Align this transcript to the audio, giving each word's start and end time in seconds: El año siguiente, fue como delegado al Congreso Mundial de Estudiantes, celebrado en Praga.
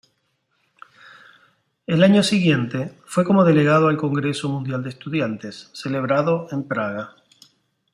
El 1.85 2.01
año 2.01 2.23
siguiente, 2.23 2.97
fue 3.05 3.23
como 3.23 3.43
delegado 3.43 3.87
al 3.87 3.97
Congreso 3.97 4.49
Mundial 4.49 4.81
de 4.81 4.89
Estudiantes, 4.89 5.69
celebrado 5.75 6.47
en 6.51 6.63
Praga. 6.67 7.17